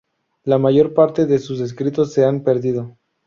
La 0.43 0.57
mayor 0.57 0.95
parte 0.95 1.27
de 1.27 1.37
sus 1.37 1.59
escritos 1.59 2.11
se 2.11 2.25
han 2.25 2.43
perdido. 2.43 2.97